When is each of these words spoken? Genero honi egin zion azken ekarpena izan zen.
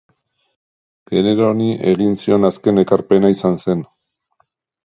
Genero 1.13 1.45
honi 1.49 1.69
egin 1.93 2.17
zion 2.23 2.49
azken 2.49 2.85
ekarpena 2.85 3.33
izan 3.37 3.63
zen. 3.67 3.85